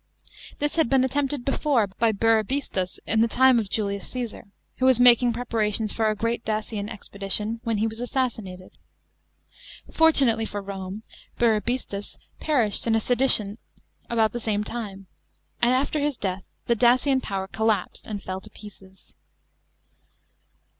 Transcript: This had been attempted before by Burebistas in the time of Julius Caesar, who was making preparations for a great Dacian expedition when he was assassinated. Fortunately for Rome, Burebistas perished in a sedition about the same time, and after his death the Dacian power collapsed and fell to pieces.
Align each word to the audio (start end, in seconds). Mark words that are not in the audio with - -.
This 0.57 0.77
had 0.77 0.89
been 0.89 1.03
attempted 1.03 1.45
before 1.45 1.85
by 1.85 2.11
Burebistas 2.11 2.99
in 3.05 3.21
the 3.21 3.27
time 3.27 3.59
of 3.59 3.69
Julius 3.69 4.07
Caesar, 4.09 4.45
who 4.77 4.87
was 4.87 4.99
making 4.99 5.31
preparations 5.31 5.93
for 5.93 6.09
a 6.09 6.15
great 6.15 6.43
Dacian 6.43 6.89
expedition 6.89 7.59
when 7.63 7.77
he 7.77 7.85
was 7.85 7.99
assassinated. 7.99 8.71
Fortunately 9.91 10.47
for 10.47 10.59
Rome, 10.59 11.03
Burebistas 11.37 12.17
perished 12.39 12.87
in 12.87 12.95
a 12.95 12.99
sedition 12.99 13.59
about 14.09 14.31
the 14.31 14.39
same 14.39 14.63
time, 14.63 15.05
and 15.61 15.71
after 15.71 15.99
his 15.99 16.17
death 16.17 16.45
the 16.65 16.73
Dacian 16.73 17.21
power 17.21 17.45
collapsed 17.45 18.07
and 18.07 18.23
fell 18.23 18.41
to 18.41 18.49
pieces. 18.49 19.13